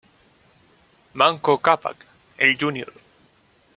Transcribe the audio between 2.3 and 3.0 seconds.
el Jr.